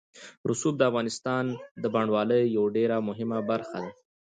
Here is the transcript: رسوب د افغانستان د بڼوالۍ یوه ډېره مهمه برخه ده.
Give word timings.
رسوب 0.49 0.73
د 0.77 0.81
افغانستان 0.89 1.45
د 1.83 1.85
بڼوالۍ 1.93 2.43
یوه 2.55 2.69
ډېره 2.77 2.95
مهمه 3.07 3.37
برخه 3.49 3.77
ده. 3.83 3.91